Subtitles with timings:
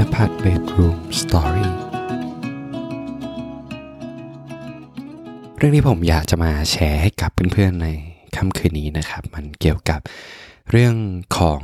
[0.00, 1.72] นภัทรเบดรูมสตอรี่
[5.56, 7.88] เรื่องที่ผมอยากจะมาแชร์ให้กับเพื่อนๆใน
[8.36, 10.00] ค่ำคืนนี้นะครับ มันเกี่ยวกับ
[10.70, 10.94] เรื่อง
[11.38, 11.60] ของ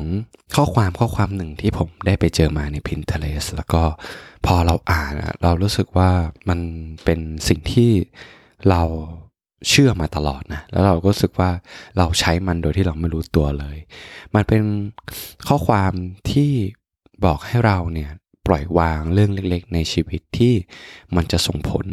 [0.54, 3.82] ข้อความข้อความหนึ่งที่ผมได้ไปเจอมาใน Pinterest แล้วก็
[4.46, 5.12] พอเราอ่าน
[5.42, 6.10] เรารู้สึกว่า
[6.48, 6.60] มัน
[7.04, 7.90] เป็นสิ่งที่
[8.68, 8.82] เรา
[9.68, 11.50] เชื่อมาตลอดนะ แล้วเราก็รู้สึกว่า
[11.98, 13.76] เราใช้มันโดยที่เราไม่รู้ตัวเลย
[14.34, 14.62] มันเป็น
[15.48, 15.92] ข้อความ
[16.30, 16.52] ที่
[17.24, 18.10] บอกให้เราเนี่ย
[18.46, 20.54] ปล่อยวางเรื่องเล็กๆ ในชีวิตที่
[21.16, 21.86] มันจะส่งผล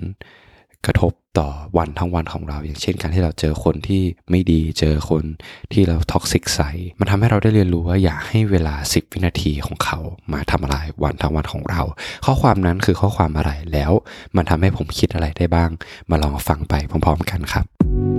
[0.86, 5.24] กระทบต่อวันทั้งวันของเรา อย่างเช่นการที่เราเจอคนที่ไม่ดีเจอคน
[5.74, 10.00] ที่เราท็อกซิกใส่มันทำให้เราได้เรียนรู้ว่าอย่าให้เวลา 10 วินาทีของเขา
[10.34, 11.82] มาทำอะไรวันทั้งวันของเรา
[12.26, 13.92] ข้อความนั้นคือข้อความอะไรแล้ว
[14.36, 15.70] มันทำให้ผมคิดอะไรได้บ้าง
[16.10, 18.19] มาลองฟังไปพร้อม ๆ กันครับ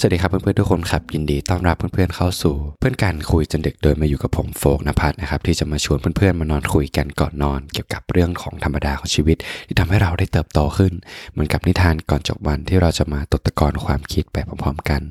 [0.00, 10.92] สวัสดีครับเพื่อนๆทุกคนครับยินดีต้อนรับเพื่อนๆเข้าสู่ เพื่อนการคุยจนเด็กโดยมาอยู่กับผมโฟกนภัทรนะครับที่จะมาชวนเพื่อนๆมานอนคุยกันก่อนนอน เกี่ยวกับเรื่องของธรรมดาของชีวิต ที่ทำให้เราได้เติบโตขึ้น
[11.32, 15.02] เหมือนกับนิทานก่อนจบวันที่เราจะมาตกตะกอนความคิดไปพร้อมๆกัน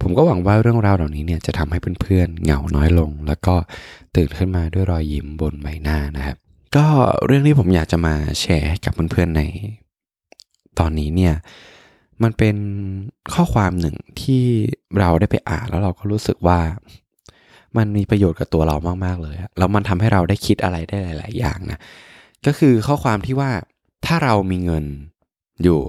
[0.00, 3.54] ผมก็หวังว่าเรื่องราวเหล่านี้เนี่ยจะทำให้เพื่อนๆเหงาน้อยลง แล้วก็
[4.16, 6.36] ตื่นขึ้นมาด้วยรอยยิ้มบนใบหน้านะครับ
[6.76, 6.86] ก็
[7.26, 9.42] เรื่องที่ผมอยากจะมาแชร์ให้กับเพื่อนๆใน
[10.78, 11.34] ตอนนี้เนี่ย
[12.22, 12.56] มันเป็น
[13.34, 14.44] ข้อความหนึ่งที่
[14.98, 16.60] เราได้ไปอ่านแล้วเราก็รู้สึกว่า
[17.76, 21.78] มันมีประโยชน์กับตัวเรามาก ๆ เลยแล้วมันทำให้เราได้คิดอะไรได้หลาย ๆ อย่างนะ
[22.46, 23.50] ก็คือข้อความที่ว่า
[24.06, 24.84] ถ้าเรามีเงิน
[25.62, 25.80] อยู่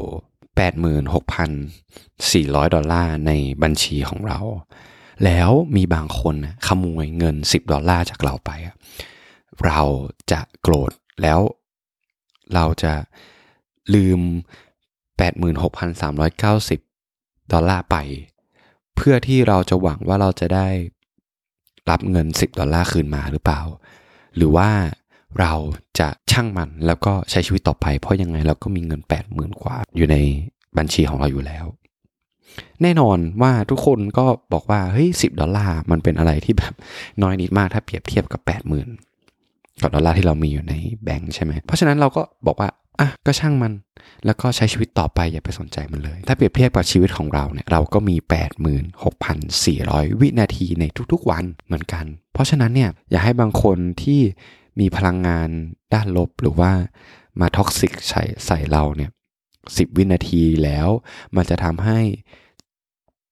[1.49, 3.31] 86,400 ดอลลาร์ใน
[3.63, 4.39] บัญชีของเรา
[5.25, 6.35] แล้วมีบางคน
[6.67, 8.51] ขโมยเงิน 10 ดอลลาร์จากเราไป
[9.65, 9.81] เรา
[10.31, 11.39] จะโกรธแล้ว
[12.53, 12.93] เราจะ
[13.93, 14.19] ลืม
[15.19, 17.95] 86,390 ดอลลาร์ไป
[18.95, 20.67] เพื่อที่เราจะหวังว่าเราจะได้
[21.89, 23.61] รับเงิน 10 ดอลลาร์คืนมาหรือเปล่า
[24.35, 24.69] หรือว่า
[25.39, 25.53] เรา
[25.99, 29.01] จะช่างมันแล้วก็ใช้ชีวิตต่อไป เพราะยังไงเราก็มีเงิน
[29.31, 30.15] 80,000 กว่า อยู่ใน
[30.77, 31.65] บัญชีของเราอยู่แล้ว
[32.81, 36.73] แน่นอนว่าทุกคนก็บอกว่าเฮ้ยสิดอลลาร์มันเป็นอะไรที่แบบ
[37.21, 38.41] น้อยนิดมากถ้าเปรียบเทียบกับ
[39.11, 42.69] 80,000กว่าดอลลาร์ที่เรามีอยู่ในแบงค์ใช่ไหมเพราะฉะนั้นเราก็บอกว่า
[42.99, 43.71] อะก็ช่างมัน
[44.25, 48.15] แล้วก็ใช้ชีวิตต่อไปอย่าไปสนใจมันเลย ถ้าเปรียบเทียบกับชีวิตของเราเนี่ยเราก็มี
[48.97, 54.21] 86,400 วินาทีในทุกๆวันเหมือนกัน เพราะฉะนั้นเนี่ยอย่าให้บางคนที่
[54.79, 55.49] มีพลังงาน
[55.93, 56.71] ด้านลบหรือว่า
[57.39, 59.11] มา toxic ใส่ใส่เราเนี่ย
[59.53, 60.87] 10วินาทีแล้ว
[61.35, 61.99] มันจะทำให้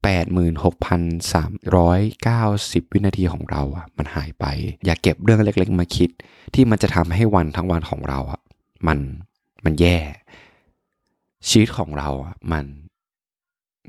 [0.05, 4.45] 86,390 วินาทีของเราอะมันหายไป
[4.85, 6.09] อย่าเก็บเรื่องเล็กๆมาคิด
[6.53, 8.41] ที่มันจะทำให้วันทั้งวันของเราอะ
[8.87, 8.99] มัน
[9.65, 9.97] มันแย่
[11.49, 12.65] ชีวิตของเราอะมัน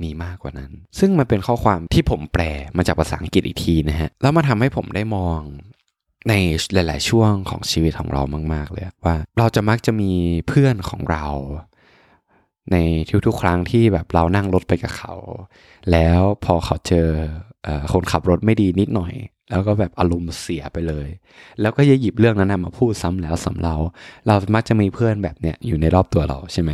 [0.03, 2.43] มีมากกว่านั้น ซึ่งมันเป็นข้อความที่ผมแปล
[2.77, 5.41] มาจากภาษาอังกฤษอีกทีนะฮะ แล้วมาทำให้ผมได้มอง
[6.29, 6.35] ใน
[6.73, 8.23] หลาย ๆ ช่วงของชีวิตของเรา
[8.55, 10.11] มาก ๆ เลยว่าเราจะมักจะมี
[10.49, 11.27] เพื่อนของเรา
[12.73, 12.77] ใน
[13.27, 15.15] ทุกๆ ครั้งที่แบบเรานั่งรถไปกับเขา
[15.93, 17.09] แล้วพอเขาเจอ
[17.93, 19.15] คนขับรถไม่ดีนิดหน่อย
[19.51, 21.09] แล้วก็แบบอารมณ์เสียไปเลย
[21.61, 23.77] แล้วก็จะหยิบเรื่องนั้นมาพูดซ้ำแล้วซ้าเล่า
[24.27, 26.71] เรามักจะมีเพื่อนแบบเนี้ยอยู่ในรอบตัวเราใช่ไหม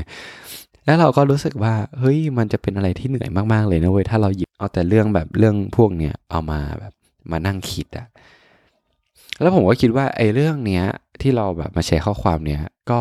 [0.89, 6.93] แล้วเราก็รู้สึกว่าเฮ้ยมันจะเป็นอะไรที่เหนื่อยมากๆเลยนะเว้ยถ้าเราหยิบเอาแต่เรื่องแบบเรื่องพวกเนี้ยเอามาแบบ
[7.31, 8.07] มานั่งคิดอะ
[9.41, 10.85] แล้วผมก็คิดว่าไอ้เรื่องเนี้ย
[11.21, 12.61] ที่เราแบบมาแชร์ข้อความเนี้ย
[12.91, 13.01] ก็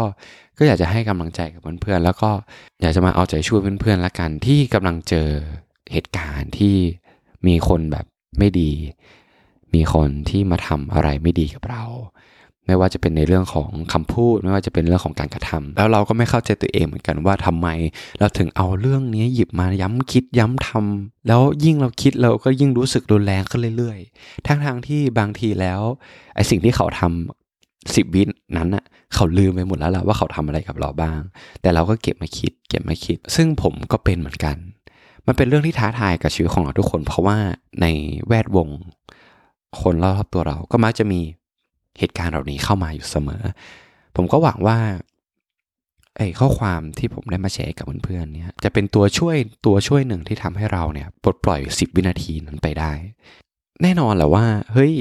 [0.57, 2.31] ก็อยากจะให้กำลังใจกับเพื่อนๆแล้วก็
[2.81, 5.27] อยากจะมาเอาใจช่วยเพื่อนๆละกันที่กำลังเจอ
[5.93, 6.75] เหตุการณ์ที่
[7.47, 8.05] มีคนแบบ
[8.39, 8.71] ไม่ดี
[9.73, 11.83] มีคนที่มาทำอะไรไม่ดีกับเรา
[12.67, 17.67] ไม่ว่าจะเป็นในเรื่องของคำพูด ไม่ว่าจะเป็นเรื่องของการกระทำแล้วเราก็ไม่เข้าใจตัวเองเหมือนกันว่าทำไม
[18.19, 25.81] เราถึงเอาเรื่องนี้หยิบมาย้ำคิดย้ำทำแล้วยิ่งเราคิดเราก็ยิ่งรู้สึกรุนแรงขึ้นเรื่อยๆ ทั้งทางที่บางทีแล้ว
[26.35, 28.23] ไอสิ่งที่เขาทำสิบวิ
[28.57, 28.84] นั้นอะ
[29.16, 31.19] เขาลืมไปหมดแล้วล่ะว่าเขาทำอะไรกับเราบ้าง
[31.61, 34.55] แต่เราก็เก็บมาคิด เก็บมาคิด ซึ่งผมก็เป็นเหมือนกัน
[35.25, 37.37] มันเป็นเรื่องที่ท้าทายกับชีวิตของเราทุกคน เพราะว่า
[37.81, 37.85] ใน
[38.28, 38.67] แวดวง
[39.81, 41.22] คนรอบตัวเราก็มักจะมี
[41.99, 43.44] เหตุการณ์เหล่านี้เข้ามาอยู่เสมอ
[44.16, 44.78] ผมก็หวังว่า
[46.17, 52.94] ไอ้ข้อความที่ผมได้มาแชร์กับเพื่อนๆเนี่ยจะเป็นตัวช่วยตัวช่วยหนึ่งที่ทำให้เราเนี่ยปลดปล่อย 10 วินาทีนั้นไปได้
[53.82, 54.94] แน่นอนแหละว่าเฮ้ย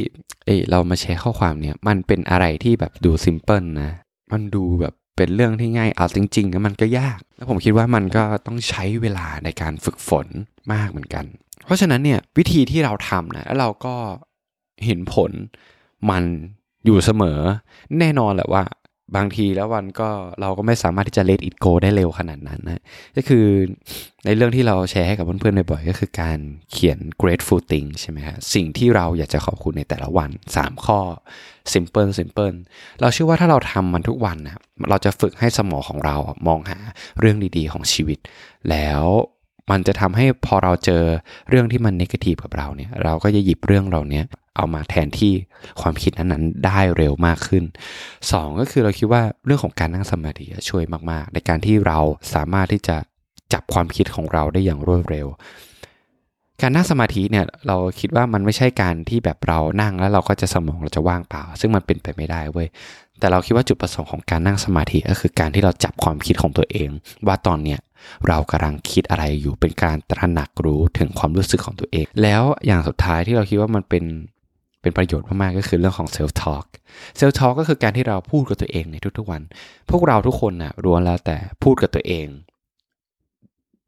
[0.45, 3.91] เอ้เรามาแชร์ข้อความเนี่ยมันเป็นอะไรที่แบบดูซิมเพิลนะ
[4.33, 10.27] มันดูแบบเป็นเรื่องที่ง่ายเอาจริงๆแล้วมันก็ยาก แล้วผมคิดว่ามันก็ต้องใช้เวลาในการฝึกฝน
[10.73, 11.25] มากเหมือนกัน
[11.65, 13.95] เพราะฉะนั้นเนี่ยวิธีที่เราทำนะแล้วเราก็
[14.85, 15.31] เห็นผล
[16.11, 16.25] มัน
[16.87, 17.39] อยู่เสมอ
[17.99, 18.65] แน่นอนแหละว่า
[19.17, 20.09] บางทีแล้ววันก็
[20.41, 22.83] เราก็ไม่สามารถที่จะ let it go ได้เร็วขนาดนั้นนะ
[23.17, 23.45] ก็คือ
[24.25, 26.39] ในเรื่องที่เราแชร์ให้กับเพื่อนๆบ่อยๆก็คือการ
[26.73, 30.99] เขียน grateful thing ใช่ไหมครับสิ่งที่เราอยากจะขอบคุณในแต่ละวัน 3 ข้อ
[31.73, 32.57] simple simple
[33.01, 34.57] เราเชื่อว่าถ้าเราทำมันทุกวันนะ
[34.91, 36.17] เราจะฝึกให้สมองของเรา
[36.49, 36.79] มองหา
[37.21, 38.19] เรื่องดีๆของชีวิต
[38.71, 39.03] แล้ว
[39.71, 41.03] มันจะทำให้พอเราเจอ
[41.49, 44.25] เรื่องที่มันนกทีฟกับเราเนี่ย เราก็จะหยิบเรื่องเราเนี้ย
[44.57, 45.33] เอามาแทนที่
[45.81, 47.65] ความคิดนั้นๆได้เร็วมากขึ้น
[48.13, 51.99] 2 ก็คือเราคิดว่าเรื่องของการนั่งสมาธิช่วยมากๆ ในการที่เรา
[52.35, 52.97] สามารถที่จะ
[53.53, 55.27] จับความคิดของเราได้อย่างรวดเร็ว
[56.63, 62.69] การนั่งสมาธิเนี่ยเราคิดว่ามันไม่ใช่การที่แบบเรานั่งแล้วเราก็จะสมองเราจะว่างเปล่า ซึ่งมันเป็นไปไม่ได้เว้ย
[63.19, 66.89] แต่เราคิดว่าจุดประสงค์ของการนั่งสมาธิก็คือการที่เราจับความคิดของตัวเอง
[67.27, 67.79] ว่าตอนเนี้ย
[68.29, 74.05] เรากำลังคิดอะไรอยู่เป็นการตระหนักรู้ถึงความรู้สึกของตัวเอง แล้วอย่างสุดท้ายที่เราคิดว่ามันเป็น
[74.83, 76.67] เป็นประโยชน์มากๆก็คือเรื่องของ self talk
[77.19, 79.43] self talk ก็คือการที่เราพูดกับตัวเองในทุกๆวัน
[79.91, 82.27] พวกเราทุกคนนะ่ะรวนแล้วแต่พูดกับตัวเอง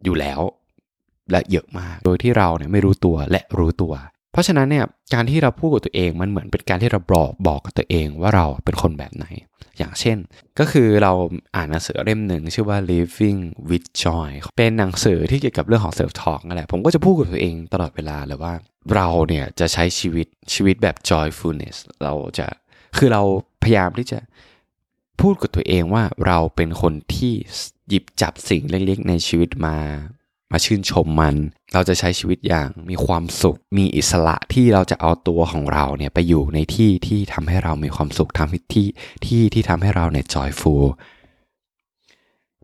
[0.05, 0.41] อยู่แล้ว
[1.31, 3.93] และเยอะมาก โดยที่เราเนี่ยไม่รู้ตัวและรู้ตัว
[4.39, 9.27] ราะฉะนั้นเนี่ยการที่เราพูดกับตัวเองมันเหมือนเป็นการที่เราบอกบอกกับตัวเองว่าเราเป็นคนแบบไหน
[9.79, 10.19] อย่างเช่น
[10.59, 11.13] ก็คือเรา
[11.57, 13.41] อ่านหนังสือเล่มหนึ่งชื่อว่า living
[13.71, 18.55] with joy เป็นหนังสือที่เกี่ยวกับเรื่องของ self talk นั่นแหละผมก็จะพูดกับตัวเองตลอดเวลาเลยว่า
[18.95, 22.47] เราเนี่ยจะใช้ชีวิตชีวิตแบบ joyfulness เราจะ
[22.99, 23.23] คือเรา
[23.63, 24.19] พยายามที่จะ
[25.21, 27.35] พูดกับตัวเองว่าเราเป็นคนที่
[27.89, 29.79] หยิบจับสิ่งเล็กๆ ในชีวิตมา
[30.53, 31.37] มาชื่นชมมัน
[31.73, 38.87] เราจะใช้ชีวิตอย่างมีความสุข มีอิสระที่เราจะเอาตัวของเราเนี่ยไปอยู่ในที่ที่ทำให้เรามีความสุขทำที่
[39.25, 40.85] ที่ที่ทำให้เราเนี่ย joyful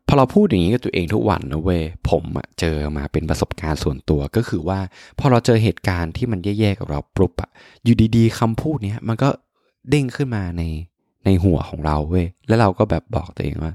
[0.06, 2.24] พอเราพูดอย่างนี้กับตัวเองทุกวันนะเว้ยผม
[2.60, 4.78] เจอมาเป็นประสบการณ์ส่วนตัวก็คือว่า
[5.18, 7.50] พอเราเจอเหตุการณ์ที่มันแย่ๆกับเราปรุบอะ
[7.84, 9.28] อยู่ดีๆคำพูดเนี้ยมันก็
[9.90, 10.62] เด้งขึ้นมาใน
[11.24, 13.74] ในหัวของเราเว้ยแล้วเราก็แบบบอกตัวเองว่า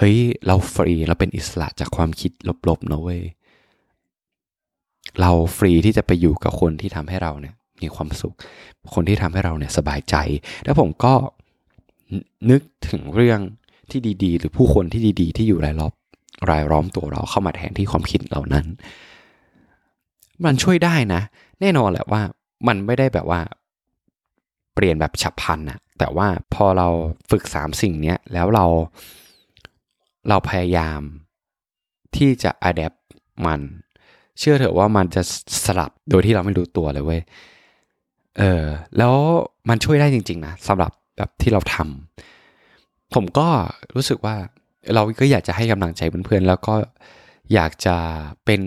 [0.00, 2.32] เฮ้ย เราฟรีเราเป็นอิสระจากความคิด
[2.68, 3.22] ลบๆนะเว้ย
[5.20, 8.34] เราฟรีที่จะไปอยู่กับคนที่ทำให้เราเนี่ย มีความสุข
[8.94, 10.14] คนที่ทำให้เราเนี่ยสบายใจ
[10.64, 11.14] แล้วผมก็
[12.50, 13.40] นึกถึงเรื่อง
[13.90, 15.92] ที่ดีๆ หรือผู้คนที่ดีๆ ที่อยู่รายรอบ
[16.50, 18.66] รายล้อมตัวเราเข้ามาแทนที่ความคิดเหล่านั้น
[20.44, 21.22] มันช่วยได้นะ
[21.60, 22.22] แน่นอนแหละว่า
[22.68, 23.40] มันไม่ได้แบบว่า
[24.74, 26.88] เปลี่ยนแบบฉับพลันนะแต่ว่าพอเรา
[27.30, 28.66] ฝึกสามสิ่งนี้แล้วเรา
[30.28, 31.00] เราพยายาม
[32.16, 32.94] ที่จะอัดแอป
[33.46, 33.60] มัน
[34.38, 35.22] เชื่อเถอะว่ามันจะ
[35.64, 37.20] สลับโดยที่เราไม่รู้ตัวเลยเว้ย
[38.38, 38.64] เออ
[38.98, 39.14] แล้ว
[39.68, 43.48] มันช่วยได้จริง ๆ นะสำหรับแบบที่เราทำผมก็
[43.94, 44.36] รู้สึกว่า
[44.94, 46.74] เราก็อยากจะให้กำลังใจเพื่อนๆแล้วก็
[47.54, 47.96] อยากจะ
[48.46, 48.60] เป็น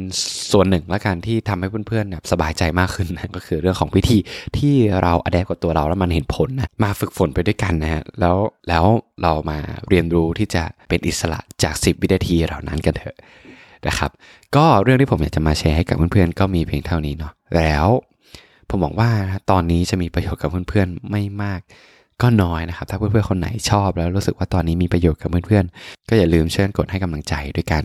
[0.51, 4.18] ส่วนหนึ่งละกันที่ทำให้เพื่อนๆแบบสบายใจมากขึ้นนะก็คือเรื่องของวิธี
[4.57, 8.38] ที่เราอัดแอปกับตัวเราแล้วมันเห็นผลนะมาฝึกฝนไปด้วยกันนะฮะแล้ว
[8.69, 8.85] แล้ว
[9.24, 9.57] เรามา
[9.89, 13.15] เรียนรู้ที่จะเป็นอิสระจาก 10 วินาทีเหล่านั้นกันเถอะ
[13.88, 14.12] นะครับ
[14.56, 17.88] ก็เรื่องที่ผมอยากจะมาแชร์ให้กับเพื่อนๆก็มีเพียงเท่านี้เนาะแล้ว
[18.69, 19.09] ผมบอกว่า
[19.51, 21.62] ตอนนี้จะมีประโยชน์กับเพื่อนๆไม่มาก
[22.21, 27.83] ก็น้อยนะครับ ถ้าเพื่อนๆคนไหนชอบแล้วรู้สึกว่าตอนนี้มีประโยชน์กับเพื่อนๆก็อย่าลืมเชิญกดให้กำลังใจด้วยการ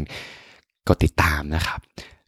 [0.89, 1.81] กดติดตามนะครับ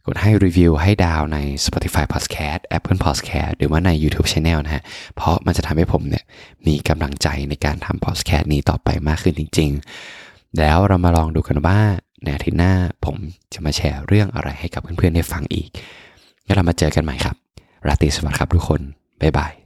[0.05, 4.83] กดให้รีวิวให้ดาวใน Spotify Podcast Apple Podcast หรือว่าใน YouTube Channel นะฮะ
[5.15, 6.23] เพราะมันจะทำให้ผมเนี่ย
[6.67, 9.71] มีกำลังใจในการทำ Podcast นี้ต่อไปมากขึ้นจริง
[10.15, 11.79] ๆ แล้วเรามาลองดูกันว่า
[12.23, 12.73] ในอาทิตย์หน้า
[13.05, 13.17] ผม
[13.53, 15.69] จะมาแชร์เรื่องอะไรให้กับเพื่อนๆได้ฟังอีก
[16.45, 17.35] แล้วเรามาเจอกันใหม่ครับ
[17.87, 18.81] ราตรีสวัสดิ์ครับทุกคน
[19.21, 19.60] บ๊ายบาย